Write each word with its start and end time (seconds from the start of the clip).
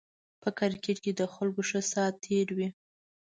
په 0.41 0.49
کرکېټ 0.57 0.97
کې 1.03 1.11
د 1.19 1.21
خلکو 1.33 1.61
ښه 1.69 1.81
سات 1.91 2.13
تېر 2.25 2.47
وي 2.57 2.69